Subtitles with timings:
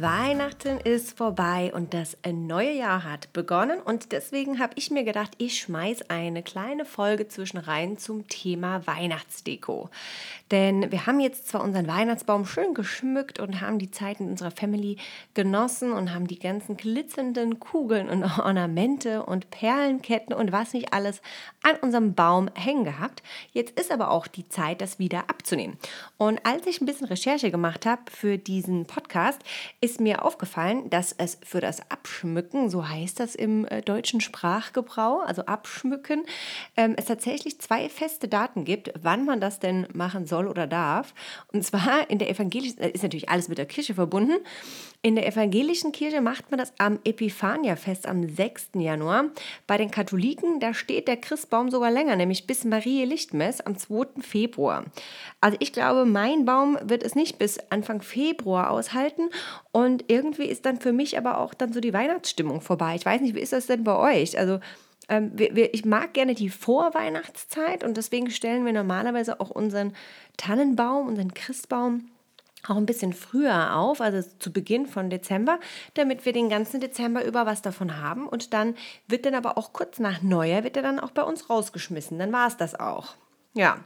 [0.00, 5.32] Weihnachten ist vorbei und das neue Jahr hat begonnen und deswegen habe ich mir gedacht,
[5.38, 9.90] ich schmeiß eine kleine Folge zwischen rein zum Thema Weihnachtsdeko.
[10.52, 14.52] Denn wir haben jetzt zwar unseren Weihnachtsbaum schön geschmückt und haben die Zeit in unserer
[14.52, 14.98] Family
[15.34, 21.20] genossen und haben die ganzen glitzernden Kugeln und Ornamente und Perlenketten und was nicht alles
[21.62, 23.22] an unserem Baum hängen gehabt.
[23.52, 25.76] Jetzt ist aber auch die Zeit, das wieder abzunehmen.
[26.18, 29.40] Und als ich ein bisschen Recherche gemacht habe für diesen Podcast,
[29.80, 34.20] ist ist mir aufgefallen, dass es für das Abschmücken, so heißt das im äh, deutschen
[34.20, 36.24] Sprachgebrauch, also Abschmücken,
[36.76, 41.14] ähm, es tatsächlich zwei feste Daten gibt, wann man das denn machen soll oder darf.
[41.54, 44.36] Und zwar in der evangelischen, äh, ist natürlich alles mit der Kirche verbunden.
[45.00, 48.70] In der evangelischen Kirche macht man das am Epiphania-Fest am 6.
[48.74, 49.26] Januar.
[49.66, 54.20] Bei den Katholiken, da steht der Christbaum sogar länger, nämlich bis Marie Lichtmess am 2.
[54.20, 54.84] Februar.
[55.40, 59.30] Also ich glaube, mein Baum wird es nicht bis Anfang Februar aushalten
[59.78, 62.96] und irgendwie ist dann für mich aber auch dann so die Weihnachtsstimmung vorbei.
[62.96, 64.36] Ich weiß nicht, wie ist das denn bei euch?
[64.36, 64.58] Also
[65.08, 69.92] ähm, wir, wir, ich mag gerne die Vorweihnachtszeit und deswegen stellen wir normalerweise auch unseren
[70.36, 72.10] Tannenbaum, unseren Christbaum
[72.66, 75.60] auch ein bisschen früher auf, also zu Beginn von Dezember,
[75.94, 78.26] damit wir den ganzen Dezember über was davon haben.
[78.26, 78.74] Und dann
[79.06, 82.18] wird dann aber auch kurz nach Neujahr, wird er dann auch bei uns rausgeschmissen.
[82.18, 83.14] Dann war es das auch.
[83.54, 83.78] Ja,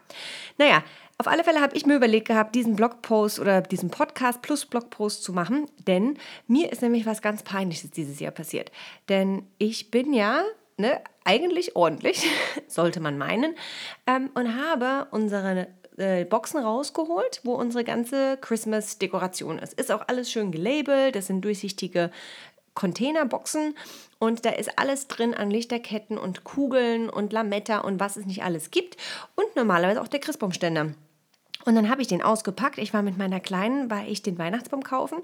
[0.56, 0.82] naja,
[1.22, 5.22] auf alle Fälle habe ich mir überlegt gehabt, diesen Blogpost oder diesen Podcast plus Blogpost
[5.22, 8.72] zu machen, denn mir ist nämlich was ganz Peinliches dieses Jahr passiert.
[9.08, 10.42] Denn ich bin ja
[10.78, 12.26] ne, eigentlich ordentlich,
[12.66, 13.54] sollte man meinen,
[14.08, 19.74] ähm, und habe unsere äh, Boxen rausgeholt, wo unsere ganze Christmas-Dekoration ist.
[19.74, 22.10] Ist auch alles schön gelabelt, das sind durchsichtige
[22.74, 23.76] Containerboxen
[24.18, 28.42] und da ist alles drin an Lichterketten und Kugeln und Lametta und was es nicht
[28.42, 28.96] alles gibt
[29.36, 30.94] und normalerweise auch der Christbaumständer.
[31.64, 32.78] Und dann habe ich den ausgepackt.
[32.78, 35.18] Ich war mit meiner Kleinen, war ich den Weihnachtsbaum kaufen.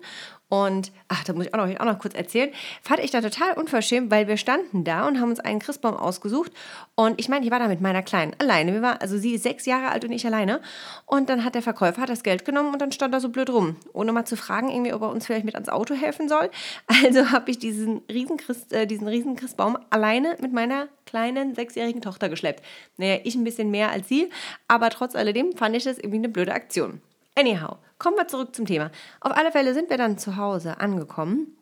[0.49, 2.51] Und, ach, da muss ich auch noch, auch noch kurz erzählen.
[2.83, 6.53] Fand ich da total unverschämt, weil wir standen da und haben uns einen Christbaum ausgesucht.
[6.95, 8.73] Und ich meine, ich war da mit meiner Kleinen alleine.
[8.73, 10.61] Wir waren, also sie ist sechs Jahre alt und ich alleine.
[11.07, 13.51] Und dann hat der Verkäufer hat das Geld genommen und dann stand er so blöd
[13.51, 13.77] rum.
[13.93, 16.51] Ohne mal zu fragen, irgendwie, ob er uns vielleicht mit ans Auto helfen soll.
[17.09, 22.03] Also habe ich diesen riesen, Christ, äh, diesen riesen Christbaum alleine mit meiner kleinen sechsjährigen
[22.03, 22.65] Tochter geschleppt.
[22.97, 24.31] Naja, ich ein bisschen mehr als sie,
[24.69, 27.01] aber trotz alledem fand ich das irgendwie eine blöde Aktion.
[27.35, 28.91] Anyhow, kommen wir zurück zum Thema.
[29.21, 31.58] Auf alle Fälle sind wir dann zu Hause angekommen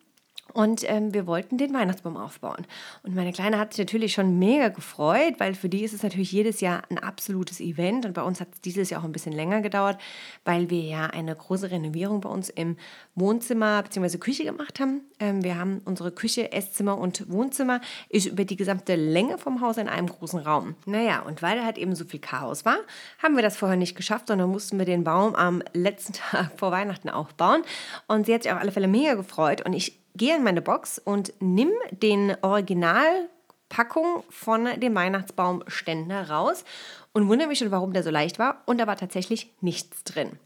[0.52, 2.66] und ähm, wir wollten den Weihnachtsbaum aufbauen.
[3.02, 6.32] Und meine Kleine hat sich natürlich schon mega gefreut, weil für die ist es natürlich
[6.32, 8.06] jedes Jahr ein absolutes Event.
[8.06, 10.00] Und bei uns hat es dieses Jahr auch ein bisschen länger gedauert,
[10.44, 12.76] weil wir ja eine große Renovierung bei uns im
[13.14, 14.18] Wohnzimmer bzw.
[14.18, 15.02] Küche gemacht haben.
[15.18, 19.76] Ähm, wir haben unsere Küche, Esszimmer und Wohnzimmer ist über die gesamte Länge vom Haus
[19.76, 20.74] in einem großen Raum.
[20.86, 22.78] Naja, und weil da halt eben so viel Chaos war,
[23.22, 26.70] haben wir das vorher nicht geschafft, sondern mussten wir den Baum am letzten Tag vor
[26.70, 27.62] Weihnachten aufbauen.
[28.06, 29.64] Und sie hat sich auf alle Fälle mega gefreut.
[29.64, 36.65] Und ich gehe in meine Box und nimm den Originalpackung von dem Weihnachtsbaumständer raus
[37.12, 38.62] und wundere mich schon, warum der so leicht war.
[38.66, 40.38] Und da war tatsächlich nichts drin.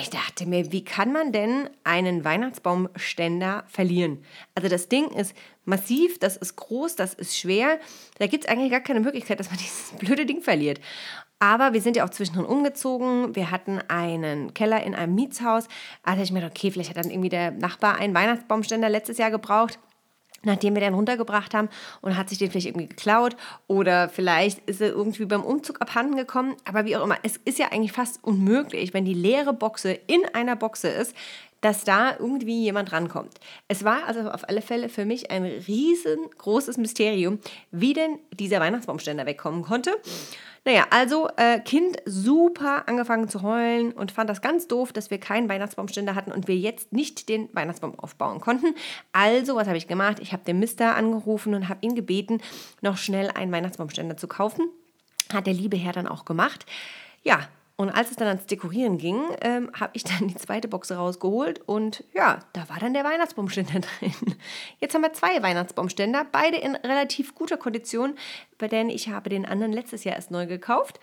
[0.00, 4.24] Ich dachte mir, wie kann man denn einen Weihnachtsbaumständer verlieren?
[4.54, 5.34] Also das Ding ist
[5.64, 7.78] massiv, das ist groß, das ist schwer.
[8.18, 10.80] Da gibt es eigentlich gar keine Möglichkeit, dass man dieses blöde Ding verliert.
[11.42, 13.34] Aber wir sind ja auch zwischendrin umgezogen.
[13.34, 15.66] Wir hatten einen Keller in einem Mietshaus.
[16.04, 19.32] Also ich mir gedacht, okay, vielleicht hat dann irgendwie der Nachbar einen Weihnachtsbaumständer letztes Jahr
[19.32, 19.80] gebraucht
[20.44, 21.68] nachdem wir den runtergebracht haben
[22.00, 23.36] und hat sich den vielleicht irgendwie geklaut
[23.68, 26.56] oder vielleicht ist er irgendwie beim Umzug abhanden gekommen.
[26.64, 30.24] Aber wie auch immer, es ist ja eigentlich fast unmöglich, wenn die leere Boxe in
[30.34, 31.14] einer Boxe ist,
[31.60, 33.38] dass da irgendwie jemand rankommt.
[33.68, 37.38] Es war also auf alle Fälle für mich ein riesengroßes Mysterium,
[37.70, 39.92] wie denn dieser Weihnachtsbaumständer wegkommen konnte.
[40.64, 45.18] Naja, also äh, Kind super angefangen zu heulen und fand das ganz doof, dass wir
[45.18, 48.74] keinen Weihnachtsbaumständer hatten und wir jetzt nicht den Weihnachtsbaum aufbauen konnten.
[49.12, 50.18] Also, was habe ich gemacht?
[50.20, 52.40] Ich habe den Mister angerufen und habe ihn gebeten,
[52.80, 54.68] noch schnell einen Weihnachtsbaumständer zu kaufen.
[55.32, 56.64] Hat der liebe Herr dann auch gemacht.
[57.24, 60.92] Ja, und als es dann ans Dekorieren ging, ähm, habe ich dann die zweite Box
[60.92, 64.36] rausgeholt und ja, da war dann der Weihnachtsbaumständer drin.
[64.78, 68.14] Jetzt haben wir zwei Weihnachtsbaumständer, beide in relativ guter Kondition,
[68.58, 71.00] bei denen ich habe den anderen letztes Jahr erst neu gekauft.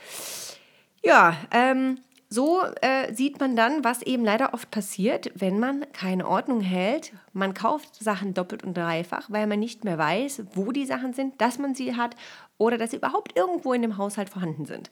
[1.04, 2.00] Ja, ähm,
[2.30, 7.12] so äh, sieht man dann, was eben leider oft passiert, wenn man keine Ordnung hält.
[7.34, 11.42] Man kauft Sachen doppelt und dreifach, weil man nicht mehr weiß, wo die Sachen sind,
[11.42, 12.16] dass man sie hat
[12.60, 14.92] oder dass sie überhaupt irgendwo in dem Haushalt vorhanden sind.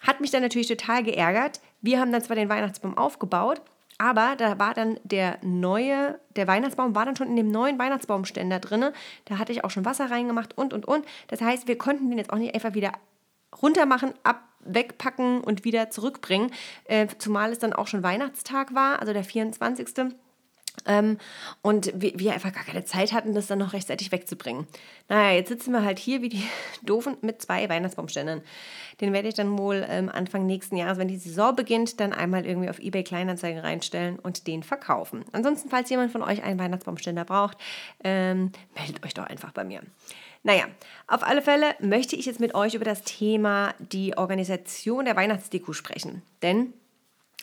[0.00, 1.60] Hat mich dann natürlich total geärgert.
[1.82, 3.60] Wir haben dann zwar den Weihnachtsbaum aufgebaut,
[3.98, 8.58] aber da war dann der neue, der Weihnachtsbaum war dann schon in dem neuen Weihnachtsbaumständer
[8.58, 8.86] drin.
[9.26, 11.04] Da hatte ich auch schon Wasser reingemacht und und und.
[11.28, 12.92] Das heißt, wir konnten den jetzt auch nicht einfach wieder
[13.60, 16.52] runtermachen, ab, wegpacken und wieder zurückbringen.
[16.84, 20.14] Äh, zumal es dann auch schon Weihnachtstag war, also der 24.
[20.86, 21.18] Ähm,
[21.62, 24.66] und wir, wir, einfach gar keine Zeit hatten, das dann noch rechtzeitig wegzubringen.
[25.08, 26.44] Naja, jetzt sitzen wir halt hier wie die
[26.82, 28.42] Doofen mit zwei Weihnachtsbaumständern.
[29.00, 32.46] Den werde ich dann wohl ähm, Anfang nächsten Jahres, wenn die Saison beginnt, dann einmal
[32.46, 35.24] irgendwie auf eBay Kleinanzeigen reinstellen und den verkaufen.
[35.32, 37.58] Ansonsten, falls jemand von euch einen Weihnachtsbaumständer braucht,
[38.04, 39.82] ähm, meldet euch doch einfach bei mir.
[40.42, 40.64] Naja,
[41.06, 45.72] auf alle Fälle möchte ich jetzt mit euch über das Thema die Organisation der Weihnachtsdeko
[45.72, 46.22] sprechen.
[46.42, 46.72] Denn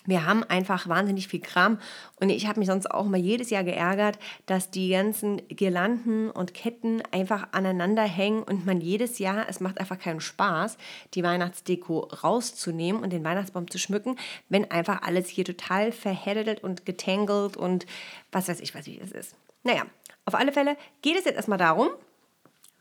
[0.08, 1.80] wir haben einfach wahnsinnig viel Kram
[2.22, 6.54] und ich habe mich sonst auch mal jedes Jahr geärgert, dass die ganzen Girlanden und
[6.54, 10.78] Ketten einfach aneinander hängen und man jedes Jahr, es macht einfach keinen Spaß,
[11.14, 14.16] die Weihnachtsdeko rauszunehmen und den Weihnachtsbaum zu schmücken,
[14.48, 17.86] wenn einfach alles hier total verheddelt und getangelt und
[18.32, 19.36] was weiß ich, was es ist.
[19.64, 19.84] Naja,
[20.24, 21.90] auf alle Fälle geht es jetzt erstmal darum,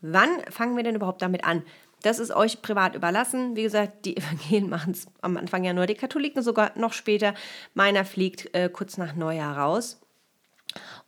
[0.01, 1.63] wann fangen wir denn überhaupt damit an?
[2.03, 3.55] Das ist euch privat überlassen.
[3.55, 7.33] Wie gesagt, die Evangelien machen es am Anfang ja nur, die Katholiken sogar noch später.
[7.73, 9.99] Meiner fliegt äh, kurz nach Neujahr raus.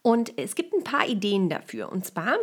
[0.01, 1.91] Und es gibt ein paar Ideen dafür.
[1.91, 2.35] Und zwar,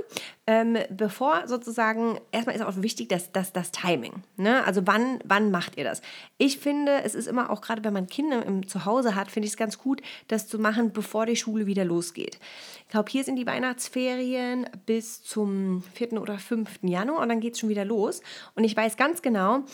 [0.47, 4.13] ähm, bevor sozusagen, erstmal ist auch wichtig, dass, dass das Timing.
[4.37, 4.65] Ne?
[4.65, 6.03] Also wann, wann macht ihr das?
[6.39, 9.53] Ich finde, es ist immer auch gerade, wenn man Kinder im Zuhause hat, finde ich
[9.53, 12.39] es ganz gut, das zu machen, bevor die Schule wieder losgeht.
[12.87, 16.21] Ich glaube, hier sind die Weihnachtsferien bis zum 4.
[16.21, 16.81] oder 5.
[16.83, 18.21] Januar und dann geht es schon wieder los.
[18.55, 19.65] Und ich weiß ganz genau,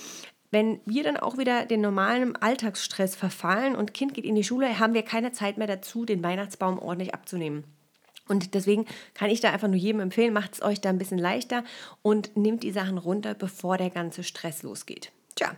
[0.53, 4.79] wenn wir dann auch wieder den normalen Alltagsstress verfallen und Kind geht in die Schule,
[4.79, 7.65] haben wir keine Zeit mehr dazu, den Weihnachtsbaum ordentlich abzunehmen.
[8.29, 11.19] Und deswegen kann ich da einfach nur jedem empfehlen, macht es euch da ein bisschen
[11.19, 11.65] leichter
[12.03, 15.11] und nehmt die Sachen runter, bevor der ganze Stress losgeht.
[15.35, 15.57] Tja,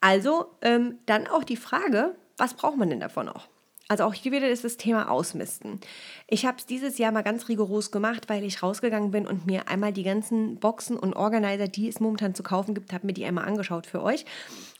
[0.00, 3.48] also ähm, dann auch die Frage, was braucht man denn davon noch?
[3.88, 5.80] Also auch hier wieder ist das Thema Ausmisten.
[6.26, 9.68] Ich habe es dieses Jahr mal ganz rigoros gemacht, weil ich rausgegangen bin und mir
[9.68, 13.24] einmal die ganzen Boxen und Organizer, die es momentan zu kaufen gibt, habe mir die
[13.24, 14.24] einmal angeschaut für euch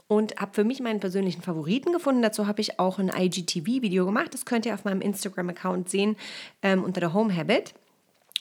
[0.08, 2.22] und habe für mich meinen persönlichen Favoriten gefunden.
[2.22, 4.34] Dazu habe ich auch ein IGTV-Video gemacht.
[4.34, 6.16] Das könnt ihr auf meinem Instagram-Account sehen
[6.62, 7.74] ähm, unter der Home Habit.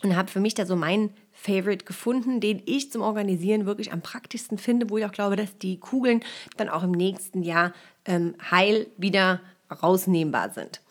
[0.03, 4.01] Und habe für mich da so meinen Favorite gefunden, den ich zum Organisieren wirklich am
[4.01, 6.21] praktischsten finde, wo ich auch glaube, dass die Kugeln
[6.57, 7.73] dann auch im nächsten Jahr
[8.05, 9.39] ähm, heil wieder
[9.71, 10.81] rausnehmbar sind.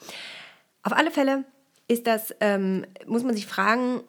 [0.82, 1.44] Auf alle Fälle
[1.88, 4.02] ist das, ähm, muss man sich fragen,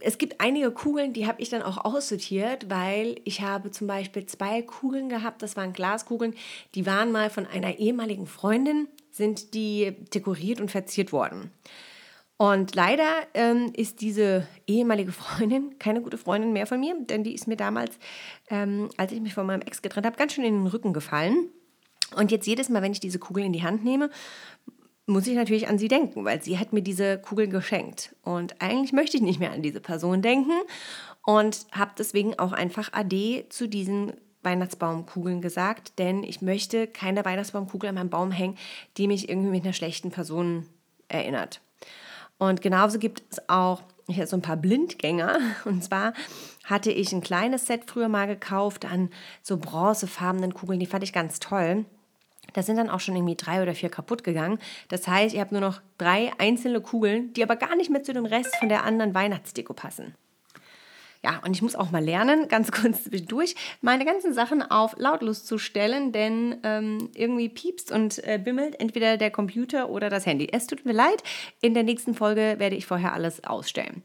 [0.00, 4.26] es gibt einige Kugeln, die habe ich dann auch aussortiert, weil ich habe zum Beispiel
[4.26, 6.34] zwei Kugeln gehabt, das waren Glaskugeln,
[6.74, 11.52] die waren mal von einer ehemaligen Freundin, sind die dekoriert und verziert worden.
[12.38, 17.34] Und leider ähm, ist diese ehemalige Freundin keine gute Freundin mehr von mir, denn die
[17.34, 17.98] ist mir damals,
[18.50, 21.48] ähm, als ich mich von meinem Ex getrennt habe, ganz schön in den Rücken gefallen.
[22.14, 24.10] Und jetzt jedes Mal, wenn ich diese Kugel in die Hand nehme,
[25.06, 28.14] muss ich natürlich an sie denken, weil sie hat mir diese Kugel geschenkt.
[28.22, 30.52] Und eigentlich möchte ich nicht mehr an diese Person denken
[31.24, 34.12] und habe deswegen auch einfach AD zu diesen
[34.42, 38.56] Weihnachtsbaumkugeln gesagt, denn ich möchte keine Weihnachtsbaumkugel an meinem Baum hängen,
[38.96, 40.66] die mich irgendwie mit einer schlechten Person
[41.08, 41.60] erinnert.
[42.38, 45.38] Und genauso gibt es auch hier so ein paar Blindgänger.
[45.64, 46.14] Und zwar
[46.64, 49.10] hatte ich ein kleines Set früher mal gekauft an
[49.42, 51.84] so bronzefarbenen Kugeln, die fand ich ganz toll.
[52.52, 54.58] Da sind dann auch schon irgendwie drei oder vier kaputt gegangen.
[54.88, 58.12] Das heißt, ihr habt nur noch drei einzelne Kugeln, die aber gar nicht mehr zu
[58.12, 60.14] dem Rest von der anderen Weihnachtsdeko passen.
[61.26, 65.44] Ja, und ich muss auch mal lernen, ganz kurz zwischendurch, meine ganzen Sachen auf lautlos
[65.44, 70.48] zu stellen, denn ähm, irgendwie piepst und äh, bimmelt entweder der Computer oder das Handy.
[70.52, 71.22] Es tut mir leid,
[71.60, 74.02] in der nächsten Folge werde ich vorher alles ausstellen.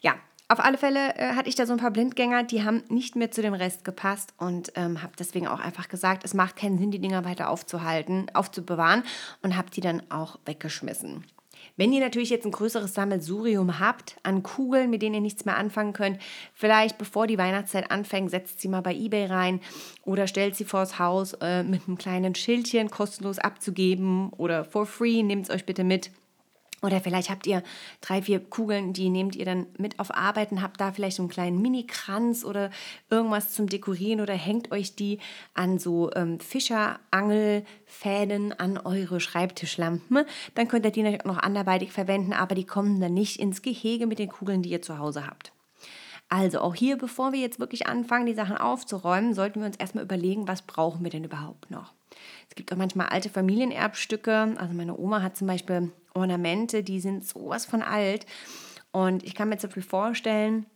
[0.00, 0.16] Ja,
[0.48, 3.30] auf alle Fälle äh, hatte ich da so ein paar Blindgänger, die haben nicht mehr
[3.30, 6.92] zu dem Rest gepasst und ähm, habe deswegen auch einfach gesagt, es macht keinen Sinn,
[6.92, 9.02] die Dinger weiter aufzuhalten, aufzubewahren
[9.42, 11.24] und habe die dann auch weggeschmissen.
[11.76, 15.56] Wenn ihr natürlich jetzt ein größeres Sammelsurium habt an Kugeln, mit denen ihr nichts mehr
[15.56, 16.18] anfangen könnt,
[16.54, 19.60] vielleicht bevor die Weihnachtszeit anfängt, setzt sie mal bei eBay rein
[20.04, 25.22] oder stellt sie vors Haus äh, mit einem kleinen Schildchen kostenlos abzugeben oder for free,
[25.22, 26.10] nehmt es euch bitte mit.
[26.82, 27.62] Oder vielleicht habt ihr
[28.02, 31.22] drei, vier Kugeln, die nehmt ihr dann mit auf Arbeit und habt da vielleicht so
[31.22, 32.68] einen kleinen Mini-Kranz oder
[33.08, 35.18] irgendwas zum Dekorieren oder hängt euch die
[35.54, 40.26] an so ähm, Fischerangelfäden an eure Schreibtischlampen.
[40.54, 43.62] Dann könnt ihr die natürlich auch noch anderweitig verwenden, aber die kommen dann nicht ins
[43.62, 45.52] Gehege mit den Kugeln, die ihr zu Hause habt.
[46.28, 50.04] Also auch hier, bevor wir jetzt wirklich anfangen, die Sachen aufzuräumen, sollten wir uns erstmal
[50.04, 51.92] überlegen, was brauchen wir denn überhaupt noch.
[52.48, 54.56] Es gibt auch manchmal alte Familienerbstücke.
[54.56, 58.26] Also meine Oma hat zum Beispiel Ornamente, die sind sowas von alt.
[58.90, 60.66] Und ich kann mir zum Beispiel vorstellen,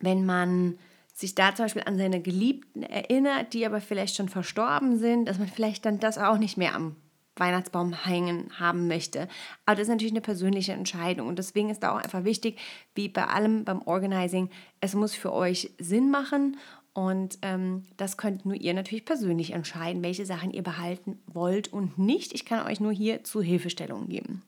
[0.00, 0.78] wenn man
[1.12, 5.38] sich da zum Beispiel an seine Geliebten erinnert, die aber vielleicht schon verstorben sind, dass
[5.38, 6.96] man vielleicht dann das auch nicht mehr am
[7.36, 9.28] Weihnachtsbaum hängen haben möchte.
[9.66, 12.58] Aber das ist natürlich eine persönliche Entscheidung und deswegen ist da auch einfach wichtig,
[12.94, 16.56] wie bei allem beim Organizing, es muss für euch Sinn machen
[16.92, 21.98] und ähm, das könnt nur ihr natürlich persönlich entscheiden, welche Sachen ihr behalten wollt und
[21.98, 22.34] nicht.
[22.34, 24.42] Ich kann euch nur hier zu Hilfestellungen geben.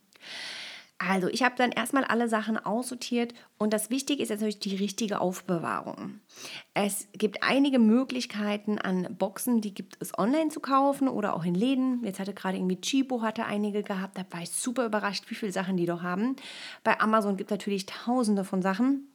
[0.99, 5.21] Also, ich habe dann erstmal alle Sachen aussortiert und das Wichtige ist natürlich die richtige
[5.21, 6.21] Aufbewahrung.
[6.75, 11.57] Es gibt einige Möglichkeiten an Boxen, die gibt es online zu kaufen oder auch in
[11.57, 12.05] Läden.
[12.05, 15.50] Jetzt hatte gerade irgendwie Chibo hatte einige gehabt, da war ich super überrascht, wie viele
[15.50, 16.37] Sachen die doch haben.
[16.85, 19.12] Bei Amazon gibt es natürlich tausende von Sachen.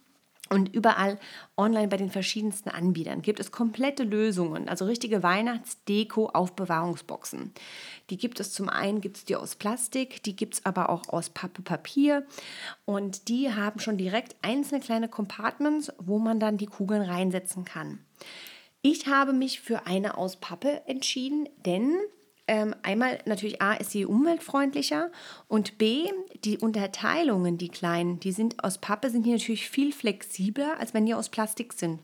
[0.50, 1.20] Und überall
[1.58, 7.52] online bei den verschiedensten Anbietern gibt es komplette Lösungen, also richtige Weihnachtsdeko-Aufbewahrungsboxen.
[8.10, 11.10] Die gibt es zum einen, gibt es die aus Plastik, die gibt es aber auch
[11.10, 12.26] aus Pappe Papier
[12.86, 18.00] und die haben schon direkt einzelne kleine Compartments, wo man dann die Kugeln reinsetzen kann.
[18.82, 21.98] Ich habe mich für eine aus Pappe entschieden, denn
[22.48, 25.12] ähm, einmal natürlich A, ist sie umweltfreundlicher
[25.48, 26.10] und B,
[26.44, 31.06] die Unterteilungen, die kleinen, die sind aus Pappe, sind hier natürlich viel flexibler, als wenn
[31.06, 32.00] die aus Plastik sind.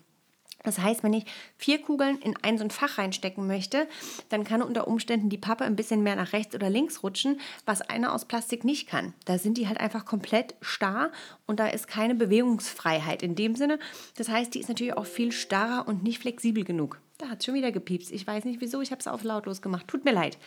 [0.63, 1.25] Das heißt, wenn ich
[1.57, 3.87] vier Kugeln in ein so ein Fach reinstecken möchte,
[4.29, 7.81] dann kann unter Umständen die Pappe ein bisschen mehr nach rechts oder links rutschen, was
[7.81, 9.13] eine aus Plastik nicht kann.
[9.25, 11.11] Da sind die halt einfach komplett starr
[11.45, 13.77] und da ist keine Bewegungsfreiheit in dem Sinne.
[14.15, 16.99] Das heißt, die ist natürlich auch viel starrer und nicht flexibel genug.
[17.23, 18.11] Da hat es schon wieder gepiepst.
[18.11, 19.87] Ich weiß nicht wieso, ich habe es auf lautlos gemacht.
[19.87, 20.37] Tut mir leid.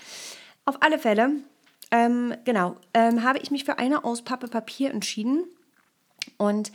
[0.67, 1.31] Auf alle Fälle,
[1.91, 5.45] ähm, genau, ähm, habe ich mich für eine aus Pappe Papier entschieden.
[6.37, 6.73] Und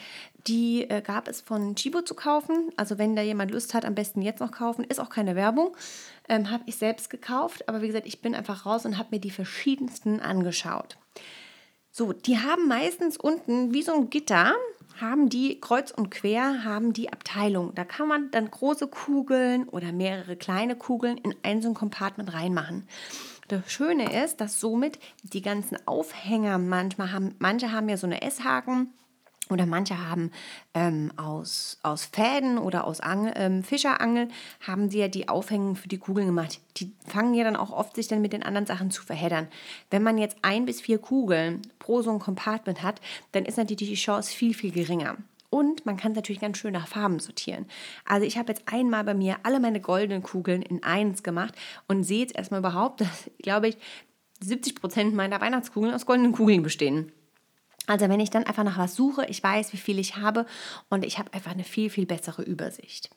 [0.47, 2.71] die äh, gab es von Chibo zu kaufen.
[2.77, 4.83] Also wenn da jemand Lust hat, am besten jetzt noch kaufen.
[4.85, 5.77] Ist auch keine Werbung.
[6.27, 7.69] Ähm, habe ich selbst gekauft.
[7.69, 10.97] Aber wie gesagt, ich bin einfach raus und habe mir die verschiedensten angeschaut.
[11.91, 14.55] So, die haben meistens unten wie so ein Gitter
[15.01, 17.73] haben die kreuz und quer haben die Abteilung.
[17.75, 22.33] Da kann man dann große Kugeln oder mehrere kleine Kugeln in ein so ein Compartment
[22.33, 22.87] reinmachen.
[23.47, 28.21] Das Schöne ist, dass somit die ganzen Aufhänger manchmal haben, manche haben ja so eine
[28.21, 28.93] S-Haken
[29.49, 30.31] oder manche haben
[30.73, 34.29] ähm, aus, aus Fäden oder aus Angel, ähm, Fischerangel,
[34.65, 36.59] haben sie ja die Aufhängung für die Kugeln gemacht.
[36.77, 39.47] Die fangen ja dann auch oft sich dann mit den anderen Sachen zu verheddern.
[39.89, 43.01] Wenn man jetzt ein bis vier Kugeln pro so ein Compartment hat,
[43.33, 45.17] dann ist natürlich die Chance viel, viel geringer.
[45.49, 47.65] Und man kann es natürlich ganz schön nach Farben sortieren.
[48.05, 51.53] Also ich habe jetzt einmal bei mir alle meine goldenen Kugeln in eins gemacht
[51.89, 53.77] und sehe jetzt erstmal überhaupt, dass, glaube ich,
[54.39, 57.11] 70 Prozent meiner Weihnachtskugeln aus goldenen Kugeln bestehen.
[57.87, 60.45] Also wenn ich dann einfach nach was suche, ich weiß, wie viel ich habe
[60.89, 63.09] und ich habe einfach eine viel, viel bessere Übersicht.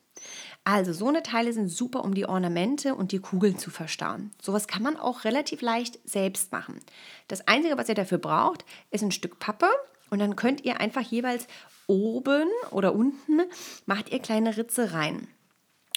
[0.65, 4.31] Also so eine Teile sind super, um die Ornamente und die Kugeln zu verstauen.
[4.41, 6.81] Sowas kann man auch relativ leicht selbst machen.
[7.29, 9.69] Das Einzige, was ihr dafür braucht, ist ein Stück Pappe
[10.09, 11.47] und dann könnt ihr einfach jeweils
[11.87, 13.43] oben oder unten
[13.85, 15.29] macht ihr kleine Ritze rein.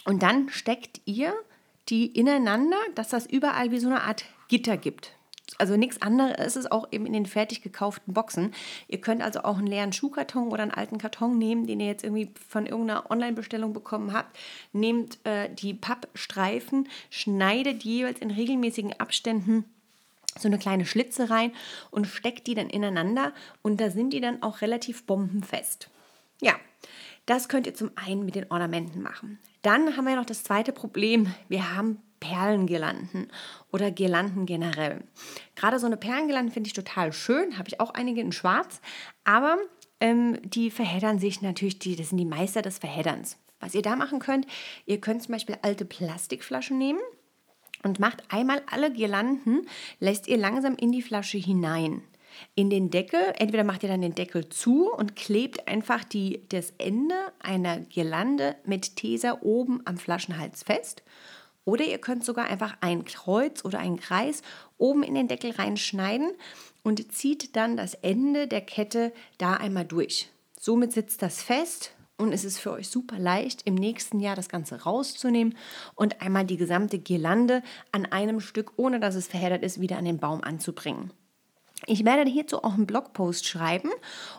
[0.04, 1.34] Und dann steckt ihr
[1.88, 5.17] die ineinander, dass das überall wie so eine Art Gitter gibt
[5.58, 8.54] also nichts anderes ist es auch eben in den fertig gekauften Boxen.
[8.88, 12.04] Ihr könnt also auch einen leeren Schuhkarton oder einen alten Karton nehmen, den ihr jetzt
[12.04, 14.38] irgendwie von irgendeiner Online-Bestellung bekommen habt.
[14.74, 19.66] Nehmt äh, die Pappstreifen, schneidet jeweils in regelmäßigen Abständen
[20.38, 21.52] so eine kleine Schlitze rein
[21.90, 25.90] und steckt die dann ineinander und da sind die dann auch relativ bombenfest.
[26.42, 26.54] Ja,
[27.26, 29.40] das könnt ihr zum einen mit den Ornamenten machen.
[29.64, 31.34] Dann haben wir noch das zweite Problem.
[31.50, 33.32] Wir haben Perlengirlanden
[33.72, 35.04] oder Girlanden generell.
[35.56, 38.82] Gerade so eine Perlengirlande finde ich total schön, habe ich auch einige in schwarz,
[39.24, 39.58] aber
[40.00, 43.38] ähm, die verheddern sich natürlich, die, das sind die Meister des Verhedderns.
[43.60, 44.46] Was ihr da machen könnt,
[44.86, 47.00] ihr könnt zum Beispiel alte Plastikflaschen nehmen
[47.84, 49.68] und macht einmal alle Girlanden,
[50.00, 52.04] lässt ihr langsam in die Flasche hinein.
[52.54, 56.72] In den Deckel, entweder macht ihr dann den Deckel zu und klebt einfach die, das
[56.78, 61.02] Ende einer Girlande mit Tesa oben am Flaschenhals fest
[61.68, 64.42] oder ihr könnt sogar einfach ein Kreuz oder einen Kreis
[64.78, 66.32] oben in den Deckel reinschneiden
[66.82, 70.30] und zieht dann das Ende der Kette da einmal durch.
[70.58, 74.48] Somit sitzt das fest und es ist für euch super leicht, im nächsten Jahr das
[74.48, 75.58] Ganze rauszunehmen
[75.94, 80.06] und einmal die gesamte Girlande an einem Stück, ohne dass es verheddert ist, wieder an
[80.06, 81.12] den Baum anzubringen.
[81.86, 83.92] Ich werde hierzu auch einen Blogpost schreiben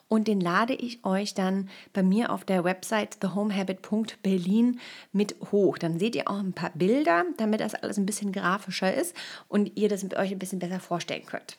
[0.08, 4.80] und den lade ich euch dann bei mir auf der Website thehomehabit.berlin
[5.12, 5.78] mit hoch.
[5.78, 9.14] Dann seht ihr auch ein paar Bilder, damit das alles ein bisschen grafischer ist
[9.46, 11.58] und ihr das euch ein bisschen besser vorstellen könnt.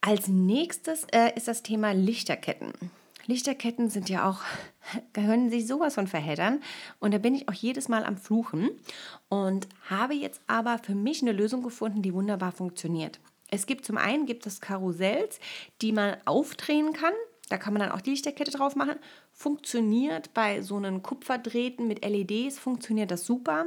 [0.00, 2.72] Als nächstes äh, ist das Thema Lichterketten.
[3.26, 4.40] Lichterketten sind ja auch,
[5.12, 6.60] können sich sowas von verheddern.
[6.98, 8.70] Und da bin ich auch jedes Mal am Fluchen
[9.28, 13.20] und habe jetzt aber für mich eine Lösung gefunden, die wunderbar funktioniert.
[13.52, 15.38] Es gibt zum einen gibt es Karussells,
[15.82, 17.12] die man aufdrehen kann.
[17.50, 18.96] Da kann man dann auch die Lichterkette drauf machen.
[19.30, 23.66] Funktioniert bei so einem Kupferdrähten mit LEDs, funktioniert das super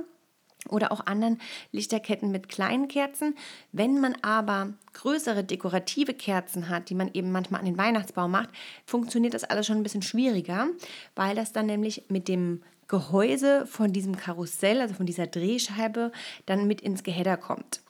[0.69, 1.39] oder auch anderen
[1.71, 3.35] Lichterketten mit kleinen Kerzen.
[3.71, 8.49] Wenn man aber größere dekorative Kerzen hat, die man eben manchmal an den Weihnachtsbaum macht,
[8.87, 10.67] funktioniert das alles schon ein bisschen schwieriger,
[11.13, 16.11] weil das dann nämlich mit dem Gehäuse von diesem Karussell, also von dieser Drehscheibe,
[16.47, 17.81] dann mit ins Gehäder kommt.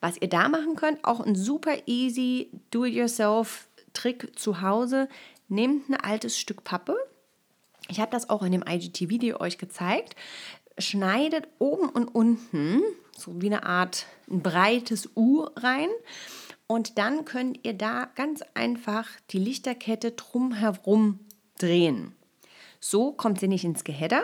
[0.00, 5.08] Was ihr da machen könnt, auch ein super easy Do-it-yourself-Trick zu Hause.
[5.48, 6.96] Nehmt ein altes Stück Pappe,
[7.90, 10.14] ich habe das auch in dem IGTV-Video euch gezeigt
[10.78, 12.82] schneidet oben und unten
[13.16, 15.88] so wie eine Art ein breites U rein.
[16.66, 21.20] Und dann könnt ihr da ganz einfach die Lichterkette drumherum
[21.58, 22.14] drehen.
[22.80, 24.22] So kommt sie nicht ins Gehäder.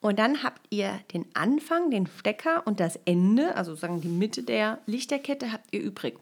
[0.00, 4.42] Und dann habt ihr den Anfang, den Stecker und das Ende, also sagen die Mitte
[4.42, 6.18] der Lichterkette, habt ihr übrig.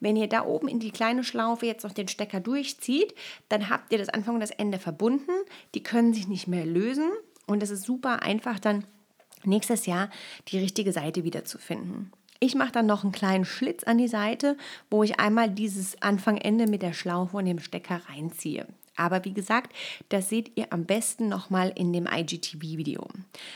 [0.00, 3.14] Wenn ihr da oben in die kleine Schlaufe jetzt noch den Stecker durchzieht,
[3.48, 5.32] dann habt ihr das Anfang und das Ende verbunden.
[5.74, 7.10] Die können sich nicht mehr lösen.
[7.46, 8.84] Und es ist super einfach dann
[9.44, 10.10] nächstes Jahr
[10.48, 12.12] die richtige Seite wiederzufinden.
[12.42, 14.56] Ich mache dann noch einen kleinen Schlitz an die Seite,
[14.90, 18.66] wo ich einmal dieses Anfang-Ende mit der Schlaufe und dem Stecker reinziehe.
[18.96, 19.74] Aber wie gesagt,
[20.08, 23.06] das seht ihr am besten nochmal in dem IGTV-Video.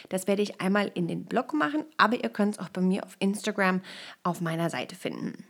[0.09, 3.05] Das werde ich einmal in den Blog machen, aber ihr könnt es auch bei mir
[3.05, 3.83] auf Instagram
[4.23, 5.45] auf meiner Seite finden.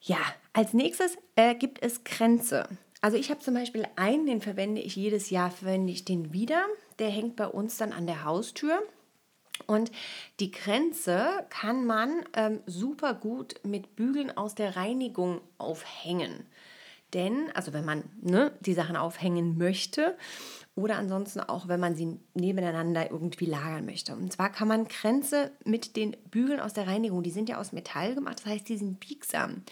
[0.00, 0.18] Ja,
[0.52, 2.68] als nächstes äh, gibt es Kränze.
[3.00, 6.64] Also ich habe zum Beispiel einen, den verwende ich jedes Jahr, verwende ich den wieder.
[6.98, 8.82] Der hängt bei uns dann an der Haustür.
[9.66, 9.90] Und
[10.38, 16.46] die Grenze kann man ähm, super gut mit Bügeln aus der Reinigung aufhängen.
[17.16, 20.16] Denn, also wenn man ne, die Sachen aufhängen möchte
[20.74, 24.14] oder ansonsten auch, wenn man sie nebeneinander irgendwie lagern möchte.
[24.14, 27.72] Und zwar kann man Kränze mit den Bügeln aus der Reinigung, die sind ja aus
[27.72, 29.62] Metall gemacht, das heißt, die sind biegsam.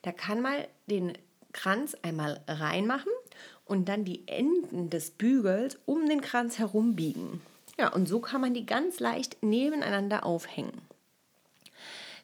[0.00, 0.54] Da kann man
[0.86, 1.12] den
[1.52, 3.12] Kranz einmal reinmachen
[3.66, 7.42] und dann die Enden des Bügels um den Kranz herum biegen.
[7.78, 10.80] Ja, und so kann man die ganz leicht nebeneinander aufhängen.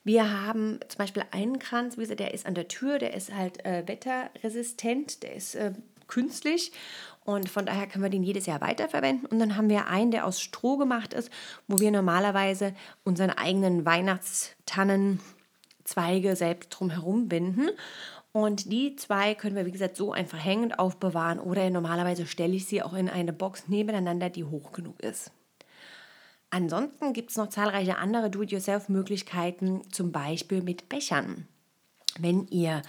[0.02, 3.34] Wir haben zum Beispiel einen Kranz, wie gesagt, der ist an der Tür, der ist
[3.34, 5.72] halt äh, wetterresistent, der ist äh,
[6.06, 6.72] künstlich
[7.24, 9.26] und von daher können wir den jedes Jahr weiterverwenden.
[9.26, 11.30] Und dann haben wir einen, der aus Stroh gemacht ist,
[11.68, 17.68] wo wir normalerweise unseren eigenen Weihnachtstannenzweige selbst drumherum binden.
[18.32, 22.66] Und die zwei können wir, wie gesagt, so einfach hängend aufbewahren oder normalerweise stelle ich
[22.66, 25.32] sie auch in eine Box nebeneinander, die hoch genug ist.
[26.50, 31.46] Ansonsten gibt es noch zahlreiche andere Do-it-yourself-Möglichkeiten, zum Beispiel mit Bechern.
[32.18, 32.82] Wenn ihr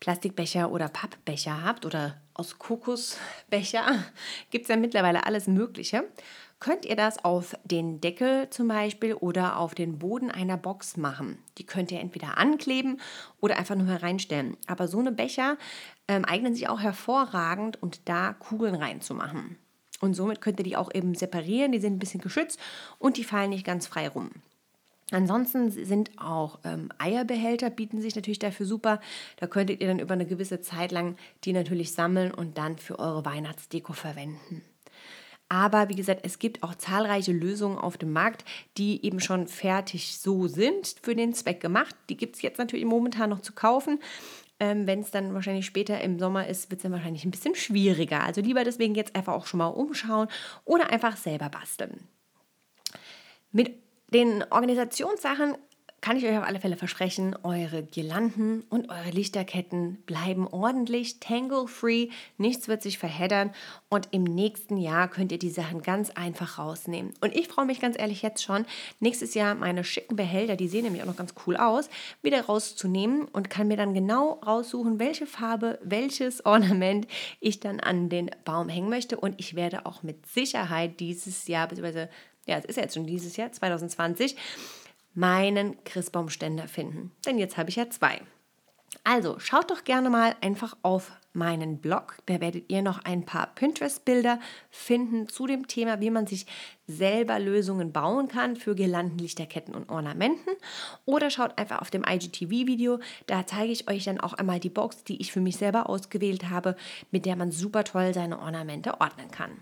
[0.00, 4.02] Plastikbecher oder Pappbecher habt oder aus Kokosbecher,
[4.50, 6.04] gibt es ja mittlerweile alles Mögliche,
[6.58, 11.38] könnt ihr das auf den Deckel zum Beispiel oder auf den Boden einer Box machen.
[11.58, 13.00] Die könnt ihr entweder ankleben
[13.40, 14.56] oder einfach nur hereinstellen.
[14.66, 15.58] Aber so eine Becher
[16.08, 19.58] ähm, eignen sich auch hervorragend, und da Kugeln reinzumachen.
[20.02, 21.70] Und somit könnt ihr die auch eben separieren.
[21.70, 22.58] Die sind ein bisschen geschützt
[22.98, 24.30] und die fallen nicht ganz frei rum.
[25.12, 29.00] Ansonsten sind auch ähm, Eierbehälter, bieten sich natürlich dafür super.
[29.36, 32.98] Da könntet ihr dann über eine gewisse Zeit lang die natürlich sammeln und dann für
[32.98, 34.62] eure Weihnachtsdeko verwenden.
[35.48, 38.44] Aber wie gesagt, es gibt auch zahlreiche Lösungen auf dem Markt,
[38.78, 41.94] die eben schon fertig so sind, für den Zweck gemacht.
[42.08, 44.00] Die gibt es jetzt natürlich momentan noch zu kaufen.
[44.62, 47.56] Ähm, Wenn es dann wahrscheinlich später im Sommer ist, wird es dann wahrscheinlich ein bisschen
[47.56, 48.22] schwieriger.
[48.22, 50.28] Also lieber deswegen jetzt einfach auch schon mal umschauen
[50.64, 52.06] oder einfach selber basteln.
[53.50, 53.72] Mit
[54.14, 55.56] den Organisationssachen
[56.02, 62.08] kann ich euch auf alle Fälle versprechen, eure Girlanden und eure Lichterketten bleiben ordentlich, tangle-free,
[62.38, 63.54] nichts wird sich verheddern.
[63.88, 67.14] Und im nächsten Jahr könnt ihr die Sachen ganz einfach rausnehmen.
[67.20, 68.66] Und ich freue mich ganz ehrlich jetzt schon,
[68.98, 71.88] nächstes Jahr meine schicken Behälter, die sehen nämlich auch noch ganz cool aus,
[72.20, 77.06] wieder rauszunehmen und kann mir dann genau raussuchen, welche Farbe, welches Ornament
[77.38, 79.16] ich dann an den Baum hängen möchte.
[79.20, 82.08] Und ich werde auch mit Sicherheit dieses Jahr, beziehungsweise
[82.46, 84.36] ja, es ist ja jetzt schon dieses Jahr, 2020,
[85.14, 87.12] meinen Christbaumständer finden.
[87.26, 88.20] Denn jetzt habe ich ja zwei.
[89.04, 92.18] Also schaut doch gerne mal einfach auf meinen Blog.
[92.26, 94.38] Da werdet ihr noch ein paar Pinterest-Bilder
[94.70, 96.46] finden zu dem Thema, wie man sich
[96.86, 100.50] selber Lösungen bauen kann für Girlanden, Lichterketten und Ornamenten.
[101.04, 103.00] Oder schaut einfach auf dem IGTV-Video.
[103.26, 106.50] Da zeige ich euch dann auch einmal die Box, die ich für mich selber ausgewählt
[106.50, 106.76] habe,
[107.10, 109.52] mit der man super toll seine Ornamente ordnen kann.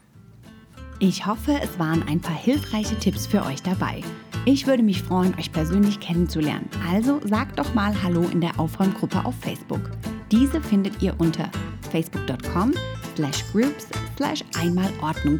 [0.99, 4.03] Ich hoffe, es waren ein paar hilfreiche Tipps für euch dabei.
[4.47, 6.69] Ich würde mich freuen, euch persönlich kennenzulernen.
[6.91, 9.91] Also sagt doch mal Hallo in der Aufräumgruppe auf Facebook.
[10.31, 11.51] Diese findet ihr unter
[11.91, 12.73] facebook.com
[13.17, 14.91] slash groups slash einmal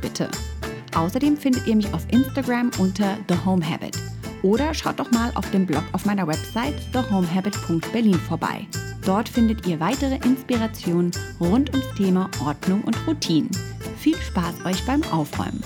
[0.01, 0.29] bitte.
[0.95, 3.97] Außerdem findet ihr mich auf Instagram unter The Home Habit.
[4.43, 8.67] Oder schaut doch mal auf dem Blog auf meiner Website thehomehabit.berlin vorbei.
[9.07, 11.11] Dort findet ihr weitere Inspirationen
[11.41, 13.51] rund ums Thema Ordnung und Routinen.
[13.97, 15.63] Viel Spaß euch beim Aufräumen!